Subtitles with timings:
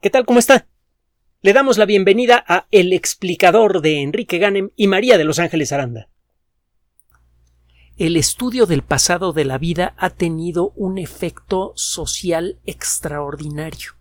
[0.00, 0.26] ¿Qué tal?
[0.26, 0.66] ¿Cómo está?
[1.40, 5.72] Le damos la bienvenida a El explicador de Enrique Ganem y María de Los Ángeles
[5.72, 6.10] Aranda.
[7.96, 13.92] El estudio del pasado de la vida ha tenido un efecto social extraordinario.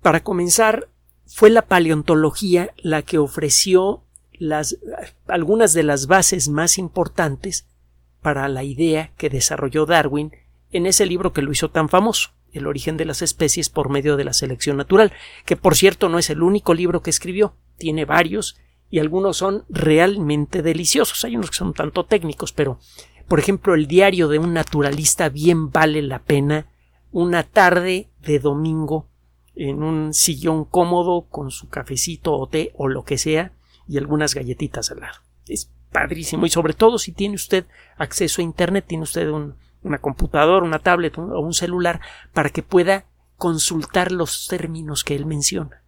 [0.00, 0.88] Para comenzar,
[1.26, 4.02] fue la paleontología la que ofreció
[5.26, 7.66] algunas de las bases más importantes
[8.22, 10.32] para la idea que desarrolló Darwin
[10.70, 14.16] en ese libro que lo hizo tan famoso, El origen de las especies por medio
[14.16, 15.12] de la selección natural,
[15.44, 18.56] que por cierto no es el único libro que escribió, tiene varios
[18.90, 21.24] y algunos son realmente deliciosos.
[21.24, 22.78] Hay unos que son tanto técnicos, pero
[23.26, 26.66] por ejemplo el diario de un naturalista bien vale la pena
[27.10, 29.08] una tarde de domingo
[29.54, 33.52] en un sillón cómodo con su cafecito o té o lo que sea
[33.88, 35.18] y algunas galletitas al lado.
[35.46, 39.98] Es padrísimo y sobre todo si tiene usted acceso a internet, tiene usted un, una
[39.98, 42.00] computadora, una tablet o un celular
[42.32, 45.82] para que pueda consultar los términos que él menciona,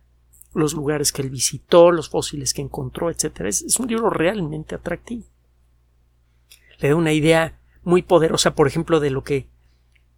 [0.54, 3.40] los lugares que él visitó, los fósiles que encontró, etc.
[3.46, 5.24] Es, un libro realmente atractivo.
[6.78, 9.48] Le da una idea muy poderosa, por ejemplo, de lo que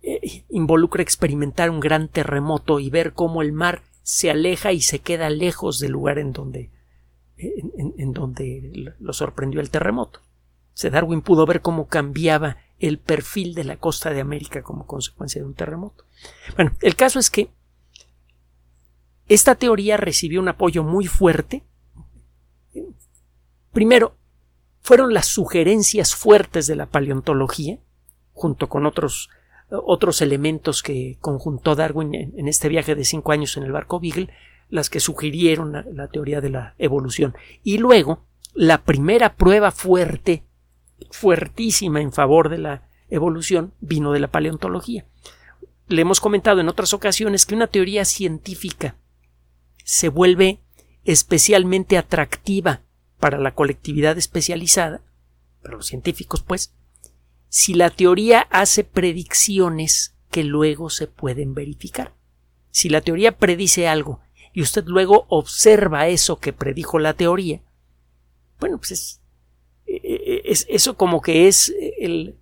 [0.02, 4.98] eh, involucra experimentar un gran terremoto y ver cómo el mar se aleja y se
[4.98, 6.70] queda lejos del lugar en donde,
[7.36, 10.20] en donde lo sorprendió el terremoto.
[10.90, 15.46] Darwin pudo ver cómo cambiaba el perfil de la costa de América como consecuencia de
[15.46, 16.04] un terremoto.
[16.56, 17.48] Bueno, el caso es que
[19.28, 21.62] esta teoría recibió un apoyo muy fuerte.
[23.72, 24.16] Primero,
[24.80, 27.78] fueron las sugerencias fuertes de la paleontología,
[28.32, 29.30] junto con otros,
[29.70, 34.28] otros elementos que conjuntó Darwin en, este viaje de cinco años en el barco Beagle,
[34.68, 37.36] las que sugirieron la, la teoría de la evolución.
[37.62, 40.44] Y luego, la primera prueba fuerte
[41.10, 45.06] fuertísima en favor de la evolución vino de la paleontología.
[45.88, 48.96] Le hemos comentado en otras ocasiones que una teoría científica
[49.84, 50.60] se vuelve
[51.04, 52.82] especialmente atractiva
[53.18, 55.02] para la colectividad especializada,
[55.62, 56.74] para los científicos, pues,
[57.48, 62.14] si la teoría hace predicciones que luego se pueden verificar.
[62.70, 64.20] Si la teoría predice algo
[64.52, 67.62] y usted luego observa eso que predijo la teoría,
[68.58, 69.21] bueno, pues es
[70.68, 72.36] eso como que es el,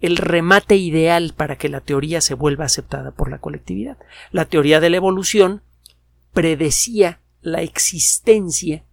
[0.00, 3.98] el remate ideal para que la teoría se vuelva aceptada por la colectividad.
[4.30, 5.62] La teoría de la evolución
[6.32, 8.84] predecía la existencia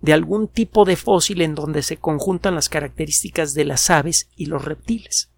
[0.00, 4.46] de algún tipo de fósil en donde se conjuntan las características de las aves y
[4.46, 5.30] los reptiles.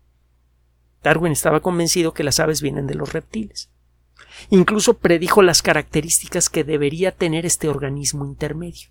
[1.03, 3.71] Darwin estaba convencido que las aves vienen de los reptiles.
[4.51, 8.89] Incluso predijo las características que debería tener este organismo intermedio.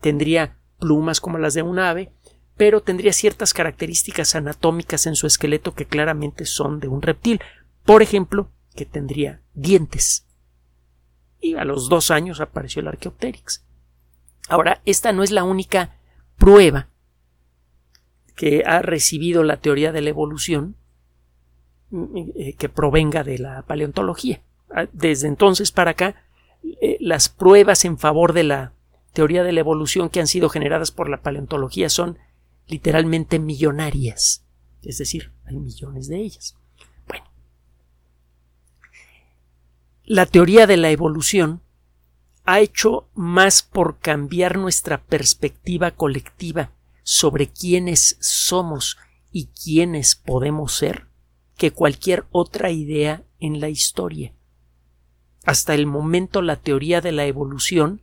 [0.00, 2.12] Tendría plumas como las de un ave,
[2.60, 7.40] pero tendría ciertas características anatómicas en su esqueleto que claramente son de un reptil.
[7.86, 10.26] Por ejemplo, que tendría dientes.
[11.40, 13.64] Y a los dos años apareció el Archaeopteryx.
[14.50, 15.96] Ahora, esta no es la única
[16.36, 16.88] prueba
[18.36, 20.76] que ha recibido la teoría de la evolución
[22.36, 24.42] eh, que provenga de la paleontología.
[24.70, 26.26] Ah, desde entonces para acá,
[26.82, 28.74] eh, las pruebas en favor de la
[29.14, 32.18] teoría de la evolución que han sido generadas por la paleontología son
[32.70, 34.44] literalmente millonarias.
[34.82, 36.56] Es decir, hay millones de ellas.
[37.06, 37.24] Bueno.
[40.04, 41.62] La teoría de la evolución
[42.44, 46.72] ha hecho más por cambiar nuestra perspectiva colectiva
[47.02, 48.98] sobre quiénes somos
[49.30, 51.06] y quiénes podemos ser
[51.56, 54.32] que cualquier otra idea en la historia.
[55.44, 58.02] Hasta el momento la teoría de la evolución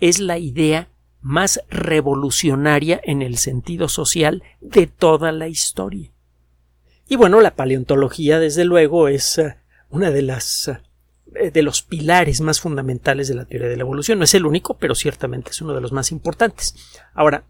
[0.00, 0.88] es la idea
[1.20, 6.10] más revolucionaria en el sentido social de toda la historia.
[7.08, 9.56] Y bueno, la paleontología, desde luego, es eh,
[9.88, 10.70] una de las
[11.34, 14.18] eh, de los pilares más fundamentales de la teoría de la evolución.
[14.18, 16.74] No es el único, pero ciertamente es uno de los más importantes.
[17.14, 17.44] Ahora,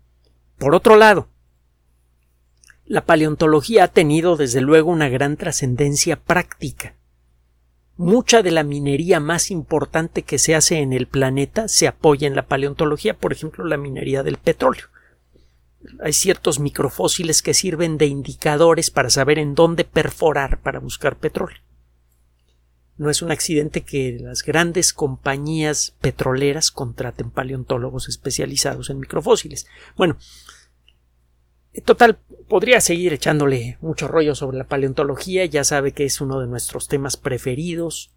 [0.59, 1.29] por otro lado,
[2.85, 6.97] la paleontología ha tenido desde luego una gran trascendencia práctica
[8.01, 12.35] mucha de la minería más importante que se hace en el planeta se apoya en
[12.35, 14.87] la paleontología, por ejemplo, la minería del petróleo.
[16.03, 21.59] Hay ciertos microfósiles que sirven de indicadores para saber en dónde perforar para buscar petróleo.
[22.97, 29.67] No es un accidente que las grandes compañías petroleras contraten paleontólogos especializados en microfósiles.
[29.95, 30.17] Bueno,
[31.85, 32.19] total,
[32.51, 36.89] podría seguir echándole mucho rollo sobre la paleontología, ya sabe que es uno de nuestros
[36.89, 38.11] temas preferidos,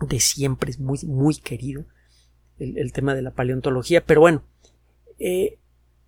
[0.00, 1.84] de siempre es muy, muy querido
[2.60, 4.44] el, tema de la paleontología, pero bueno,
[5.18, 5.58] eh,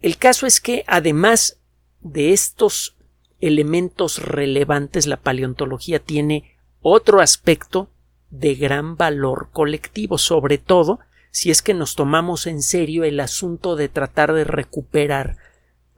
[0.01, 1.59] el caso es que además
[2.01, 2.97] de estos
[3.41, 7.91] elementos relevantes, la paleontología tiene otro aspecto
[8.31, 11.01] de gran valor colectivo, sobre todo
[11.33, 15.50] si es que nos tomamos en serio el asunto de tratar de recuperar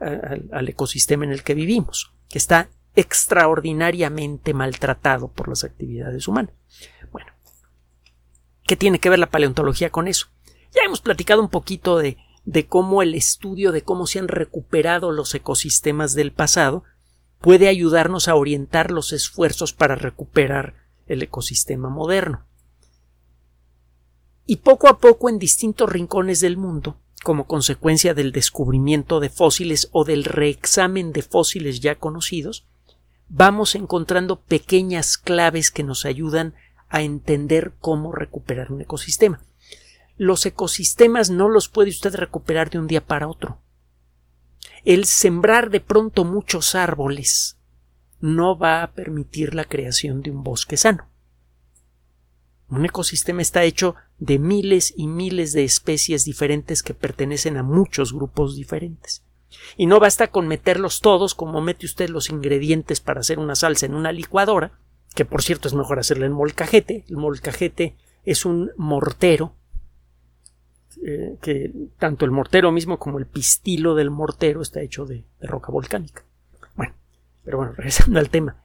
[0.03, 6.55] al ecosistema en el que vivimos, que está extraordinariamente maltratado por las actividades humanas.
[7.11, 7.33] Bueno,
[8.65, 10.27] ¿qué tiene que ver la paleontología con eso?
[10.75, 15.13] Ya hemos platicado un poquito de, de cómo el estudio de cómo se han recuperado
[15.13, 16.85] los ecosistemas del pasado
[17.41, 20.75] puede ayudarnos a orientar los esfuerzos para recuperar
[21.07, 22.47] el ecosistema moderno.
[24.47, 29.89] Y poco a poco en distintos rincones del mundo, como consecuencia del descubrimiento de fósiles
[29.93, 32.67] o del reexamen de fósiles ya conocidos,
[33.29, 36.55] vamos encontrando pequeñas claves que nos ayudan
[36.89, 39.41] a entender cómo recuperar un ecosistema.
[40.17, 43.59] Los ecosistemas no los puede usted recuperar de un día para otro.
[44.85, 47.57] El sembrar de pronto muchos árboles
[48.21, 51.09] no va a permitir la creación de un bosque sano.
[52.73, 58.15] Un ecosistema está hecho de miles y miles de especies diferentes que pertenecen a muchos
[58.15, 59.23] grupos diferentes.
[59.77, 63.85] Y no basta con meterlos todos como mete usted los ingredientes para hacer una salsa
[63.85, 64.73] en una licuadora,
[65.15, 67.05] que por cierto es mejor hacerla en molcajete.
[67.11, 69.55] El molcajete es un mortero
[71.05, 75.71] eh, que tanto el mortero mismo como el pistilo del mortero está hecho de, roca
[75.71, 76.25] volcánica.
[76.75, 76.95] Bueno,
[77.45, 78.65] pero bueno, regresando al tema,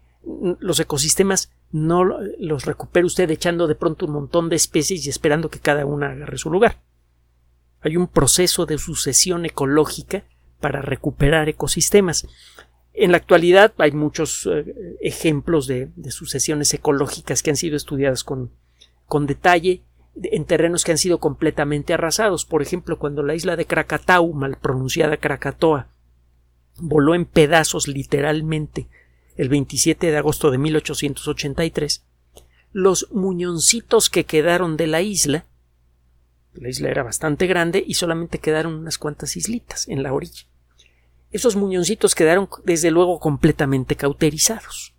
[0.61, 5.49] los ecosistemas no los recupera usted echando de pronto un montón de especies y esperando
[5.49, 6.81] que cada una agarre su lugar.
[7.81, 10.23] Hay un proceso de sucesión ecológica
[10.59, 12.27] para recuperar ecosistemas.
[12.93, 18.23] En la actualidad hay muchos eh, ejemplos de, de, sucesiones ecológicas que han sido estudiadas
[18.23, 18.51] con,
[19.05, 19.83] con detalle
[20.23, 22.45] en terrenos que han sido completamente arrasados.
[22.45, 25.89] Por ejemplo, cuando la isla de Krakatau, mal pronunciada Krakatoa,
[26.77, 28.87] voló en pedazos literalmente
[29.37, 32.03] el 27 de agosto de 1883,
[32.73, 35.45] los muñoncitos que quedaron de la isla,
[36.53, 40.47] la isla era bastante grande y solamente quedaron unas cuantas islitas en la orilla.
[41.31, 44.95] Esos muñoncitos quedaron desde luego completamente cauterizados.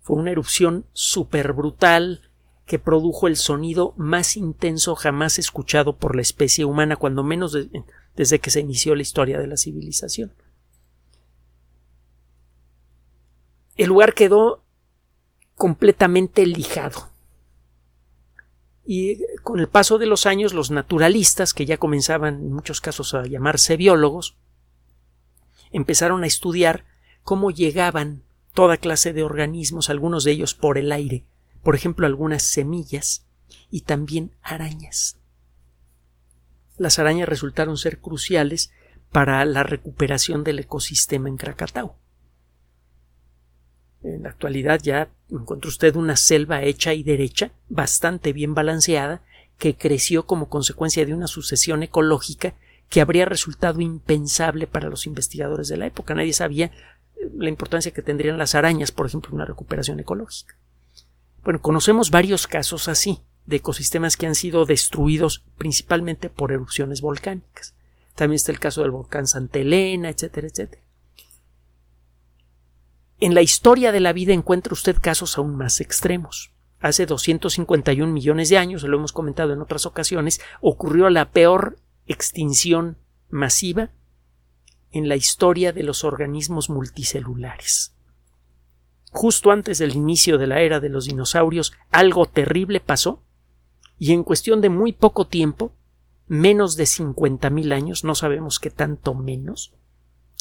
[0.00, 2.30] Fue una erupción súper brutal,
[2.66, 7.56] que produjo el sonido más intenso jamás escuchado por la especie humana, cuando menos
[8.16, 10.32] desde que se inició la historia de la civilización.
[13.76, 14.62] El lugar quedó
[15.56, 17.10] completamente lijado.
[18.86, 23.14] Y con el paso de los años, los naturalistas, que ya comenzaban en muchos casos
[23.14, 24.36] a llamarse biólogos,
[25.72, 26.84] empezaron a estudiar
[27.22, 28.22] cómo llegaban
[28.52, 31.24] toda clase de organismos, algunos de ellos por el aire,
[31.62, 33.26] por ejemplo, algunas semillas
[33.70, 35.16] y también arañas.
[36.76, 38.70] Las arañas resultaron ser cruciales
[39.10, 41.96] para la recuperación del ecosistema en Krakatau.
[44.04, 49.22] En la actualidad ya encuentra usted una selva hecha y derecha, bastante bien balanceada,
[49.58, 52.54] que creció como consecuencia de una sucesión ecológica
[52.90, 56.14] que habría resultado impensable para los investigadores de la época.
[56.14, 56.70] Nadie sabía
[57.34, 60.54] la importancia que tendrían las arañas, por ejemplo, en una recuperación ecológica.
[61.42, 67.74] Bueno, conocemos varios casos así, de ecosistemas que han sido destruidos principalmente por erupciones volcánicas.
[68.14, 70.83] También está el caso del volcán Santa Elena, etcétera, etcétera.
[73.20, 76.52] En la historia de la vida encuentra usted casos aún más extremos.
[76.80, 82.98] Hace 251 millones de años, lo hemos comentado en otras ocasiones, ocurrió la peor extinción
[83.30, 83.90] masiva
[84.90, 87.94] en la historia de los organismos multicelulares
[89.14, 93.22] justo antes del inicio de la era de los dinosaurios, algo terrible pasó
[93.96, 95.72] y en cuestión de muy poco tiempo,
[96.26, 99.72] menos de 50.000 años, no sabemos qué tanto menos,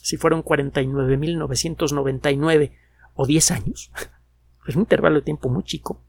[0.04, 2.72] si fueron 49.999
[3.16, 3.92] o 10 años,
[4.68, 6.02] es un intervalo de tiempo muy chico,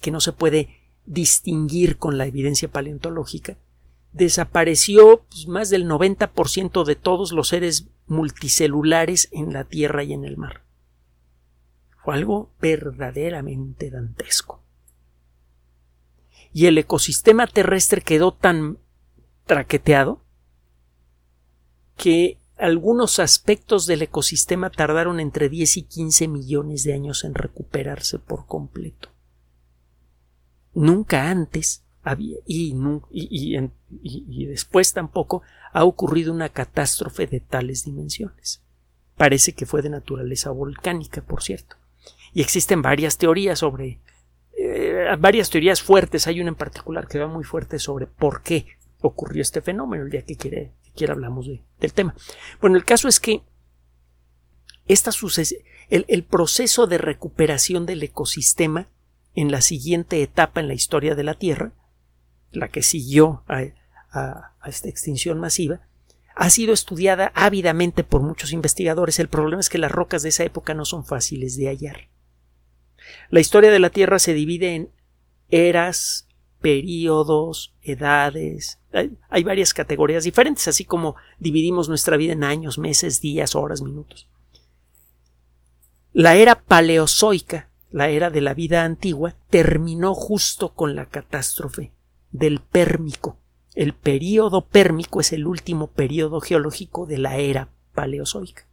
[0.00, 0.68] que no se puede
[1.06, 3.56] distinguir con la evidencia paleontológica,
[4.12, 10.24] desapareció pues, más del 90% de todos los seres multicelulares en la Tierra y en
[10.24, 10.66] el mar
[12.12, 14.62] algo verdaderamente dantesco.
[16.52, 18.78] Y el ecosistema terrestre quedó tan
[19.44, 20.22] traqueteado
[21.96, 28.18] que algunos aspectos del ecosistema tardaron entre 10 y 15 millones de años en recuperarse
[28.18, 29.10] por completo.
[30.72, 33.56] Nunca antes había, y,
[34.46, 38.62] después tampoco ha ocurrido una catástrofe de tales dimensiones.
[39.16, 41.76] Parece que fue de naturaleza volcánica, por cierto.
[42.32, 44.00] Y existen varias teorías sobre
[44.56, 46.26] eh, varias teorías fuertes.
[46.26, 48.66] Hay una en particular que va muy fuerte sobre por qué
[49.00, 50.04] ocurrió este fenómeno.
[50.04, 52.14] El día que quiere, quiera hablamos del tema.
[52.60, 53.42] Bueno, el caso es que
[54.86, 55.10] esta
[55.88, 58.88] el, el proceso de recuperación del ecosistema
[59.36, 61.72] en la siguiente etapa en la historia de la Tierra,
[62.50, 63.62] la que siguió a,
[64.66, 65.82] esta extinción masiva,
[66.34, 69.18] ha sido estudiada ávidamente por muchos investigadores.
[69.18, 72.08] El problema es que las rocas de esa época no son fáciles de hallar.
[73.28, 74.90] La historia de la Tierra se divide en
[75.50, 76.28] eras,
[76.60, 78.78] períodos, edades.
[79.28, 84.28] Hay, varias categorías diferentes, así como dividimos nuestra vida en años, meses, días, horas, minutos.
[86.12, 91.92] La era paleozoica, la era de la vida antigua, terminó justo con la catástrofe
[92.30, 93.38] del Pérmico.
[93.74, 98.66] El período pérmico es el último período geológico de la era paleozoica.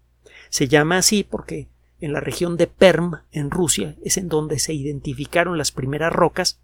[0.50, 1.68] Se llama así porque
[2.00, 6.62] en la región de Perm, en Rusia, es en donde se identificaron las primeras rocas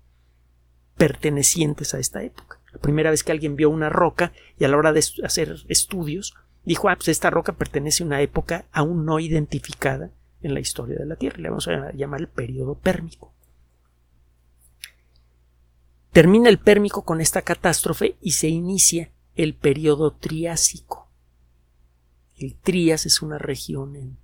[0.99, 2.59] pertenecientes a esta época.
[2.73, 6.35] La primera vez que alguien vio una roca y a la hora de hacer estudios
[6.65, 10.99] dijo, ah, pues esta roca pertenece a una época aún no identificada en la historia
[10.99, 11.37] de la Tierra.
[11.39, 13.33] Le vamos a llamar el periodo pérmico.
[16.11, 21.09] Termina el pérmico con esta catástrofe y se inicia el periodo triásico.
[22.35, 24.17] El Trias es una región en,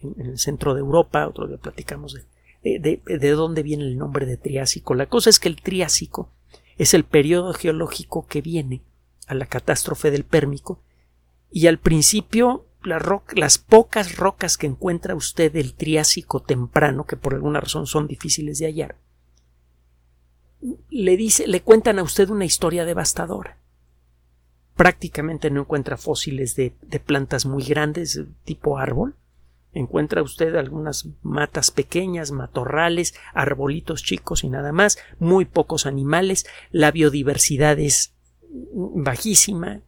[0.00, 2.24] el centro de Europa, otro día platicamos de,
[2.62, 4.94] de, de, dónde viene el nombre de Triásico.
[4.94, 6.30] La cosa es que el Triásico
[6.76, 8.82] es el periodo geológico que viene
[9.26, 10.82] a la catástrofe del Pérmico
[11.50, 17.60] y al principio las pocas rocas que encuentra usted del Triásico temprano, que por alguna
[17.60, 18.96] razón son difíciles de hallar,
[20.90, 23.58] le dice, le cuentan a usted una historia devastadora.
[24.74, 29.14] Prácticamente no encuentra fósiles de, de plantas muy grandes, tipo árbol,
[29.72, 36.90] Encuentra usted algunas matas pequeñas, matorrales, arbolitos chicos y nada más, muy pocos animales, la
[36.90, 38.14] biodiversidad es
[38.52, 39.82] bajísima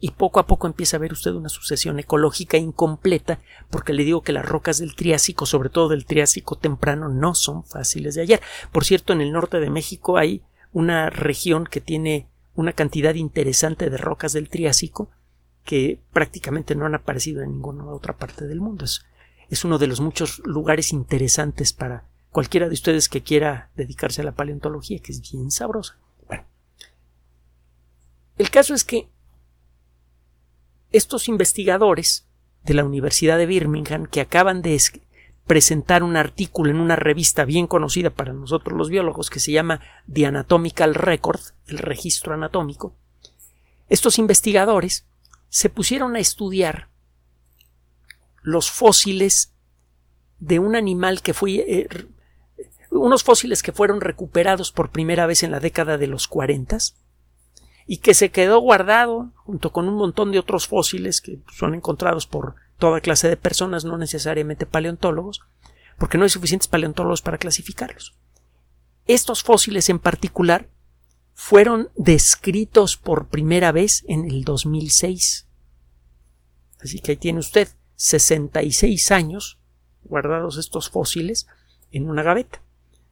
[0.00, 4.22] y poco a poco empieza a ver usted una sucesión ecológica incompleta porque le digo
[4.22, 8.40] que las rocas del Triásico, sobre todo del Triásico temprano, no son fáciles de hallar.
[8.70, 13.90] Por cierto, en el norte de México hay una región que tiene una cantidad interesante
[13.90, 15.10] de rocas del Triásico
[15.68, 18.86] que prácticamente no han aparecido en ninguna otra parte del mundo.
[19.50, 24.24] Es, uno de los muchos lugares interesantes para cualquiera de ustedes que quiera dedicarse a
[24.24, 25.98] la paleontología, que es bien sabrosa.
[26.26, 26.44] Bueno,
[28.38, 29.10] el caso es que
[30.90, 32.26] estos investigadores
[32.64, 34.80] de la Universidad de Birmingham que acaban de
[35.46, 39.82] presentar un artículo en una revista bien conocida para nosotros los biólogos que se llama
[40.10, 42.96] The Anatomical Record, el registro anatómico,
[43.90, 45.04] estos investigadores
[45.48, 46.88] se pusieron a estudiar
[48.42, 49.52] los fósiles
[50.38, 51.88] de un animal que fue eh,
[52.90, 56.78] unos fósiles que fueron recuperados por primera vez en la década de los 40
[57.86, 62.26] y que se quedó guardado junto con un montón de otros fósiles que son encontrados
[62.26, 65.40] por toda clase de personas, no necesariamente paleontólogos,
[65.98, 68.14] porque no hay suficientes paleontólogos para clasificarlos.
[69.06, 70.68] Estos fósiles en particular
[71.40, 75.46] fueron descritos por primera vez en el 2006.
[76.80, 79.60] Así que ahí tiene usted 66 años
[80.02, 81.46] guardados estos fósiles
[81.92, 82.60] en una gaveta.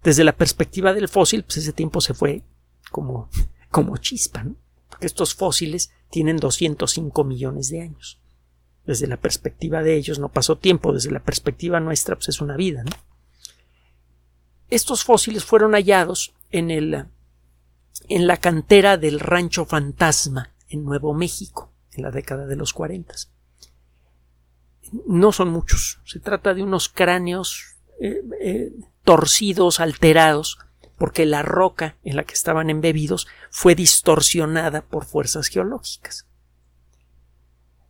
[0.03, 2.43] Desde la perspectiva del fósil, pues ese tiempo se fue
[2.91, 3.31] como,
[3.71, 4.45] como chispa.
[4.91, 8.19] Porque estos fósiles tienen 205 millones de años.
[8.85, 12.57] Desde la perspectiva de ellos no pasó tiempo, desde la perspectiva nuestra, pues es una
[12.57, 12.85] vida.
[14.69, 17.07] Estos fósiles fueron hallados en el
[18.09, 23.15] en la cantera del Rancho Fantasma en Nuevo México en la década de los 40.
[25.07, 28.73] No son muchos, se trata de unos cráneos eh, eh,
[29.03, 30.59] torcidos, alterados,
[30.97, 36.27] porque la roca en la que estaban embebidos fue distorsionada por fuerzas geológicas.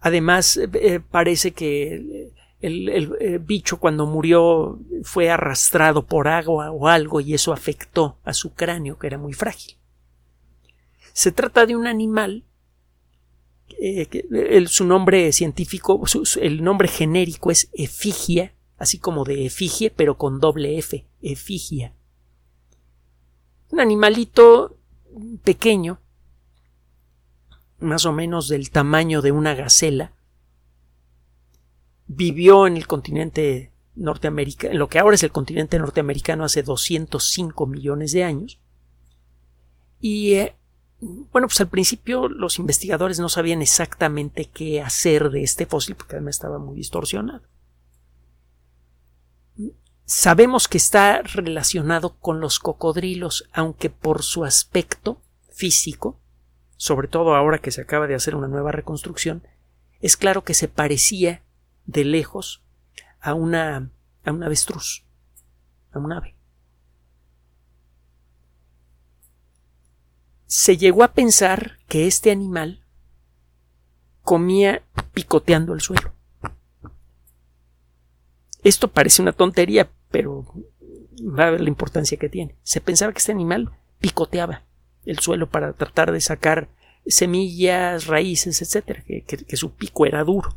[0.00, 7.34] Además, eh, parece que el, bicho cuando murió fue arrastrado por agua o algo y
[7.34, 9.76] eso afectó a su cráneo, que era muy frágil.
[11.16, 12.44] Se trata de un animal,
[13.80, 16.04] eh, su nombre científico,
[16.42, 21.94] el nombre genérico es efigia, así como de efigie, pero con doble F, efigia.
[23.70, 24.76] Un animalito
[25.42, 26.02] pequeño,
[27.78, 30.12] más o menos del tamaño de una gacela,
[32.06, 37.66] vivió en el continente norteamericano, en lo que ahora es el continente norteamericano hace 205
[37.66, 38.60] millones de años,
[39.98, 40.55] y eh,
[41.00, 46.16] bueno, pues al principio los investigadores no sabían exactamente qué hacer de este fósil porque
[46.16, 47.42] además estaba muy distorsionado.
[50.04, 56.20] Sabemos que está relacionado con los cocodrilos, aunque por su aspecto físico,
[56.76, 59.46] sobre todo ahora que se acaba de hacer una nueva reconstrucción,
[60.00, 61.42] es claro que se parecía
[61.86, 62.62] de lejos
[63.20, 63.90] a una
[64.24, 65.04] a un avestruz,
[65.92, 66.35] a un ave.
[70.46, 72.84] se llegó a pensar que este animal
[74.22, 76.12] comía picoteando el suelo.
[78.62, 80.44] Esto parece una tontería, pero
[81.20, 82.56] va a ver la importancia que tiene.
[82.62, 84.62] Se pensaba que este animal picoteaba
[85.04, 86.68] el suelo para tratar de sacar
[87.06, 90.56] semillas, raíces, etcétera, que, su pico era duro.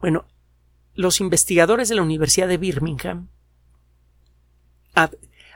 [0.00, 0.24] Bueno,
[0.94, 3.28] los investigadores de la Universidad de Birmingham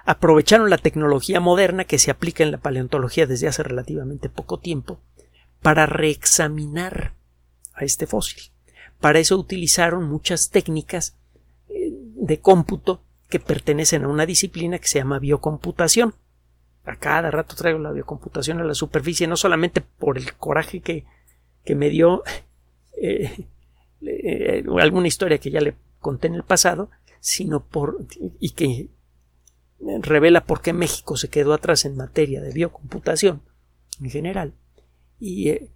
[0.08, 5.02] aprovecharon la tecnología moderna que se aplica en la paleontología desde hace relativamente poco tiempo
[5.60, 7.12] para reexaminar
[7.74, 8.40] a este fósil.
[9.00, 11.18] Para eso utilizaron muchas técnicas
[11.68, 16.14] eh, de cómputo que pertenecen a una disciplina que se llama biocomputación.
[16.86, 21.04] A cada rato traigo la biocomputación a la superficie, no solamente por el coraje que,
[21.74, 22.22] me dio
[22.96, 23.44] eh,
[24.00, 26.88] eh, alguna historia que ya le conté en el pasado,
[27.20, 27.98] sino por
[28.40, 28.88] y que
[30.02, 33.42] revela por qué México se quedó atrás en materia de biocomputación
[34.00, 34.54] en general.
[35.18, 35.70] Y eh,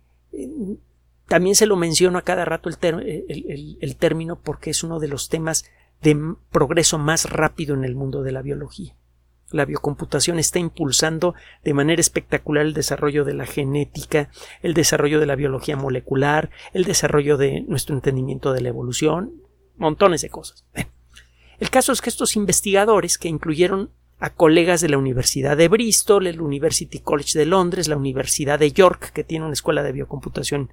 [1.28, 5.28] también se lo menciono a cada rato el, el, término porque es uno de los
[5.28, 5.64] temas
[6.02, 6.16] de
[6.50, 8.96] progreso más rápido en el mundo de la biología.
[9.50, 14.30] La biocomputación está impulsando de manera espectacular el desarrollo de la genética,
[14.62, 19.42] el desarrollo de la biología molecular, el desarrollo de nuestro entendimiento de la evolución,
[19.76, 20.64] montones de cosas.
[21.62, 26.26] El caso es que estos investigadores, que incluyeron a colegas de la Universidad de Bristol,
[26.26, 30.72] el University College de Londres, la Universidad de York, que tiene una escuela de biocomputación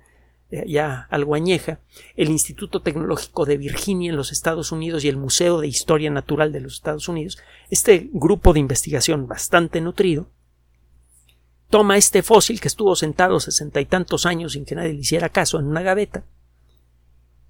[0.50, 1.80] eh, ya algo añeja,
[2.16, 6.52] el Instituto Tecnológico de Virginia en los Estados Unidos y el Museo de Historia Natural
[6.52, 7.38] de los Estados Unidos,
[7.70, 10.32] este grupo de investigación bastante nutrido,
[11.70, 15.30] toma este fósil que estuvo sentado sesenta y tantos años sin que nadie le hiciera
[15.30, 16.26] caso en una gaveta,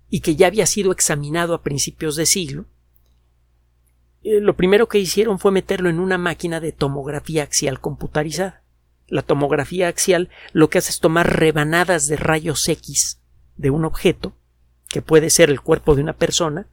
[0.10, 2.66] y que ya había sido examinado a principios de siglo,
[4.30, 8.64] lo primero que hicieron fue meterlo en una máquina de tomografía axial computarizada.
[9.08, 13.22] La tomografía axial lo que hace es tomar rebanadas de rayos X
[13.58, 14.36] de un objeto,
[14.88, 16.68] que puede ser el cuerpo de una persona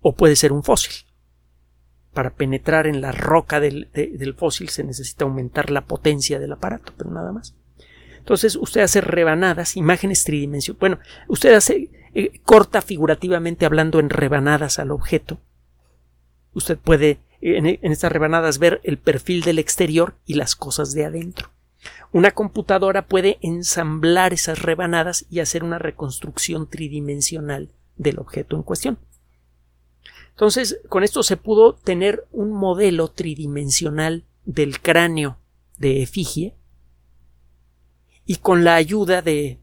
[0.00, 0.92] o puede ser un fósil.
[2.12, 3.88] Para penetrar en la roca del,
[4.36, 7.54] fósil se necesita aumentar la potencia del aparato, pero nada más.
[8.18, 10.80] Entonces usted hace rebanadas, imágenes tridimensionales.
[10.80, 15.40] Bueno, usted hace, eh, corta figurativamente hablando en rebanadas al objeto
[16.58, 21.50] Usted puede en, estas rebanadas ver el perfil del exterior y las cosas de adentro.
[22.10, 28.98] Una computadora puede ensamblar esas rebanadas y hacer una reconstrucción tridimensional del objeto en cuestión.
[30.30, 35.38] Entonces, con esto se pudo tener un modelo tridimensional del cráneo
[35.76, 36.56] de efigie
[38.26, 39.60] y con la ayuda de,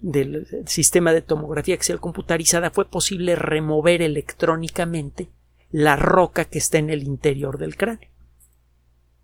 [0.00, 5.30] del sistema de tomografía axial computarizada fue posible remover electrónicamente
[5.74, 8.08] la roca que está en el interior del cráneo.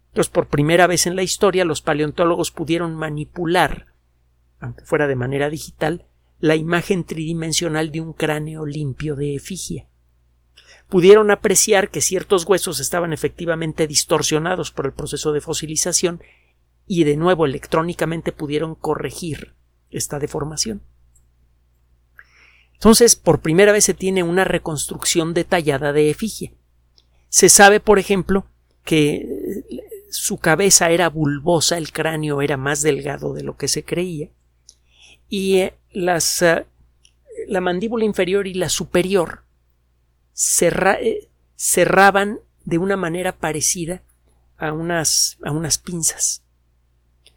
[0.09, 3.95] Entonces, por primera vez en la historia, los paleontólogos pudieron manipular,
[4.59, 6.07] aunque fuera de manera digital,
[6.41, 9.87] la imagen tridimensional de un cráneo limpio de efigie.
[10.89, 16.21] Pudieron apreciar que ciertos huesos estaban efectivamente distorsionados por el proceso de fosilización
[16.85, 19.55] y de nuevo electrónicamente pudieron corregir
[19.89, 20.83] esta deformación.
[22.81, 26.55] Entonces, por primera vez se tiene una reconstrucción detallada de efigie.
[27.29, 28.47] Se sabe, por ejemplo,
[28.85, 33.85] que eh, su cabeza era bulbosa, el cráneo era más delgado de lo que se
[33.85, 34.31] creía,
[35.29, 36.65] y eh, las, eh,
[37.49, 39.45] la mandíbula inferior y la superior
[40.33, 44.03] cerraban de una manera parecida
[44.57, 46.45] a unas, a unas pinzas.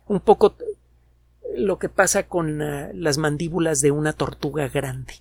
[0.07, 0.55] Un poco
[1.57, 5.15] lo que pasa con las mandíbulas de una tortuga grande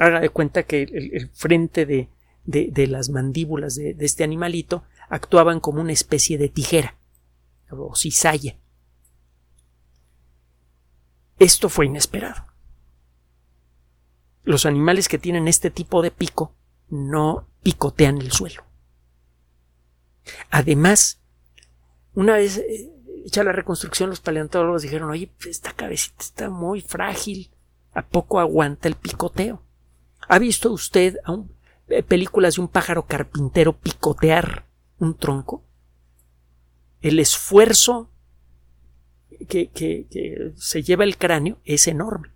[0.00, 2.08] haga de cuenta que el, frente de,
[2.44, 6.96] de, las mandíbulas de, este animalito actuaban como una especie de tijera
[7.68, 8.56] o cizalla.
[11.38, 12.46] Esto fue inesperado.
[14.42, 16.54] Los animales que tienen este tipo de pico
[16.88, 18.64] no picotean el suelo.
[20.50, 21.20] Además,
[22.14, 22.90] una vez eh,
[23.26, 27.50] hecha la reconstrucción, los paleontólogos dijeron, oye, esta cabecita está muy frágil,
[27.92, 29.62] ¿a poco aguanta el picoteo?
[30.32, 31.16] ¿Ha visto usted
[31.88, 34.64] eh, películas de un pájaro carpintero picotear
[35.00, 35.64] un tronco?
[37.02, 38.12] El esfuerzo
[39.48, 42.28] que, que, se lleva el cráneo es enorme.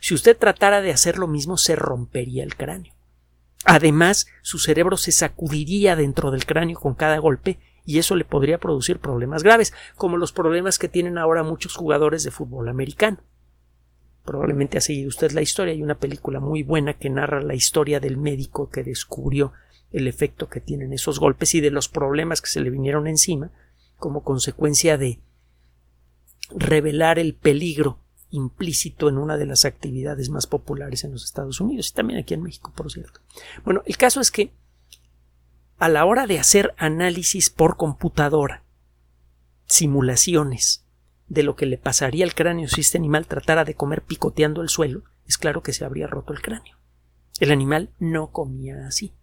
[0.00, 2.94] Si usted tratara de hacer lo mismo, se rompería el cráneo.
[3.64, 8.58] Además, su cerebro se sacudiría dentro del cráneo con cada golpe y eso le podría
[8.58, 13.18] producir problemas graves, como los problemas que tienen ahora muchos jugadores de fútbol americano
[14.24, 15.72] probablemente ha seguido usted la historia.
[15.72, 19.52] Hay una película muy buena que narra la historia del médico que descubrió
[19.92, 23.50] el efecto que tienen esos golpes y de los problemas que se le vinieron encima
[23.96, 25.20] como consecuencia de
[26.54, 27.98] revelar el peligro
[28.30, 32.34] implícito en una de las actividades más populares en los Estados Unidos y también aquí
[32.34, 33.20] en México, por cierto.
[33.64, 34.52] Bueno, el caso es que
[35.78, 38.64] a la hora de hacer análisis por computadora,
[39.66, 40.84] simulaciones
[41.30, 44.68] de lo que le pasaría al cráneo si este animal tratara de comer picoteando el
[44.68, 46.76] suelo, es claro que se habría roto el cráneo.
[47.38, 49.14] El animal no comía así.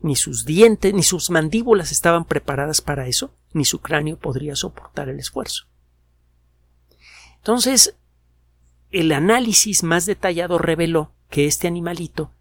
[0.00, 5.08] Ni sus dientes ni sus mandíbulas estaban preparadas para eso, ni su cráneo podría soportar
[5.08, 5.66] el esfuerzo.
[7.36, 7.94] Entonces,
[8.90, 12.32] el análisis más detallado reveló que este animalito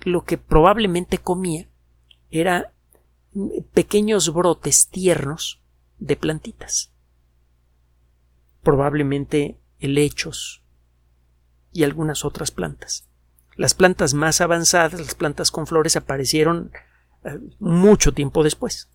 [0.00, 1.66] lo que probablemente comía
[2.30, 2.74] era
[3.72, 5.62] pequeños brotes tiernos
[5.98, 6.92] de plantitas.
[8.62, 10.62] Probablemente helechos
[11.72, 13.08] y algunas otras plantas.
[13.56, 16.72] Las plantas más avanzadas, las plantas con flores, aparecieron
[17.24, 18.88] eh, mucho tiempo después.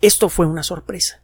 [0.00, 1.22] Esto fue una sorpresa.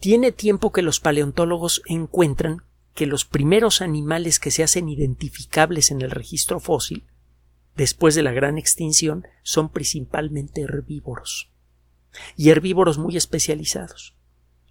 [0.00, 2.62] Tiene tiempo que los paleontólogos encuentran
[2.94, 7.06] que los primeros animales que se hacen identificables en el registro fósil,
[7.76, 11.50] después de la gran extinción, son principalmente herbívoros.
[12.36, 14.14] Y herbívoros muy especializados.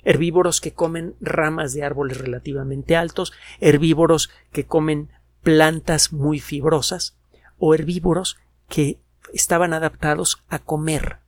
[0.03, 5.09] Herbívoros que comen ramas de árboles relativamente altos, herbívoros que comen
[5.41, 7.17] plantas muy fibrosas,
[7.57, 8.99] o herbívoros que
[9.33, 11.19] estaban adaptados a comer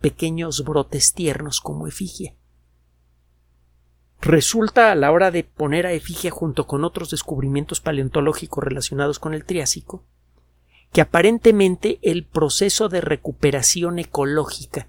[0.00, 2.36] pequeños brotes tiernos como efigie.
[4.20, 9.32] Resulta a la hora de poner a efigie junto con otros descubrimientos paleontológicos relacionados con
[9.32, 10.04] el Triásico,
[10.92, 14.88] que aparentemente el proceso de recuperación ecológica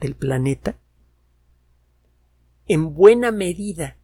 [0.00, 0.76] del planeta
[2.66, 3.96] en buena medida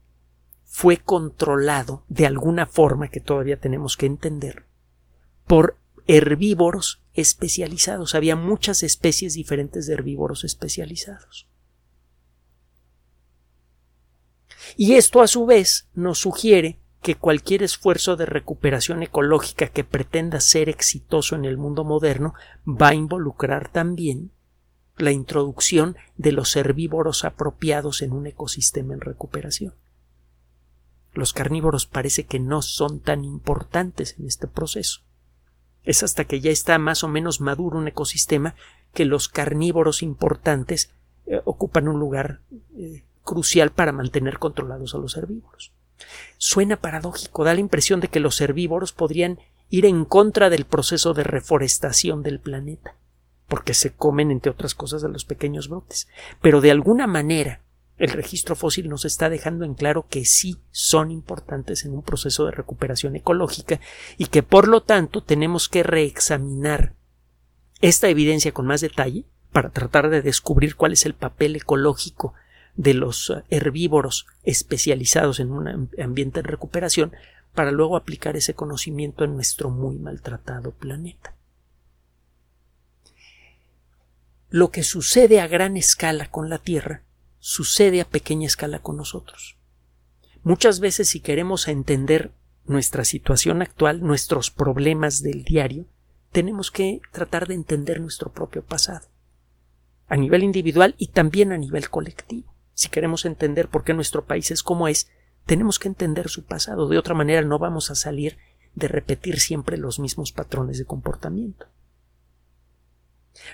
[0.65, 4.65] fue controlado de alguna forma que todavía tenemos que entender
[5.47, 5.77] por
[6.07, 8.15] herbívoros especializados.
[8.15, 11.47] Había muchas especies diferentes de herbívoros especializados.
[14.77, 20.41] Y esto a su vez nos sugiere que cualquier esfuerzo de recuperación ecológica que pretenda
[20.41, 22.33] ser exitoso en el mundo moderno
[22.65, 24.31] va a involucrar también
[24.97, 29.75] la introducción de los herbívoros apropiados en un ecosistema en recuperación.
[31.15, 35.03] Los carnívoros parece que no son tan importantes en este proceso.
[35.85, 38.55] Es hasta que ya está más o menos maduro un ecosistema
[38.95, 40.91] que los carnívoros importantes
[41.27, 42.41] eh, ocupan un lugar
[42.77, 45.73] eh, crucial para mantener controlados a los herbívoros.
[46.39, 49.39] Suena paradójico, da la impresión de que los herbívoros podrían
[49.71, 52.97] ir en contra del proceso de reforestación del planeta,
[53.53, 56.09] porque se comen, entre otras cosas, de los pequeños brotes.
[56.41, 57.61] Pero de alguna manera,
[57.99, 62.47] el registro fósil nos está dejando en claro que sí son importantes en un proceso
[62.47, 63.79] de recuperación ecológica
[64.17, 66.95] y que por lo tanto tenemos que reexaminar
[67.83, 72.33] esta evidencia con más detalle para tratar de descubrir cuál es el papel ecológico
[72.75, 77.12] de los herbívoros especializados en un ambiente de recuperación
[77.55, 81.35] para luego aplicar ese conocimiento en nuestro muy maltratado planeta.
[84.55, 87.05] Lo que sucede a gran escala con la Tierra
[87.38, 89.57] sucede a pequeña escala con nosotros.
[90.43, 92.33] Muchas veces si queremos entender
[92.67, 95.87] nuestra situación actual, nuestros problemas del diario,
[96.33, 99.09] tenemos que tratar de entender nuestro propio pasado,
[100.07, 102.55] a nivel individual y también a nivel colectivo.
[102.75, 105.09] Si queremos entender por qué nuestro país es como es,
[105.47, 106.91] tenemos que entender su pasado.
[106.91, 108.37] De otra manera no vamos a salir
[108.75, 111.69] de repetir siempre los mismos patrones de comportamiento.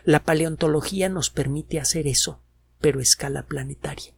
[0.04, 2.40] La paleontología nos permite hacer eso,
[2.80, 4.14] pero a escala planetaria.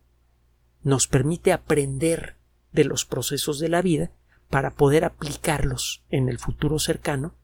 [0.82, 2.36] Nos permite aprender
[2.72, 4.10] de los procesos de la vida
[4.48, 7.34] para poder aplicarlos en el futuro cercano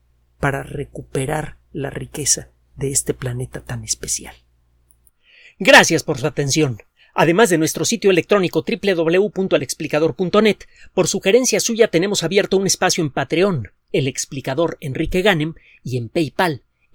[0.40, 4.35] para recuperar la riqueza de este planeta tan especial.
[5.59, 6.79] Gracias por su atención.
[7.14, 10.59] Además de nuestro sitio electrónico www.alexplicador.net,
[10.92, 16.11] por sugerencia suya tenemos abierto un espacio en Patreon, el explicador Enrique Ganem, y en
[16.11, 16.62] PayPal,